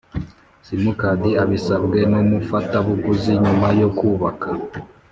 [0.65, 4.49] Simukadi abisabwe n umufatabuguzi nyuma yo kubaka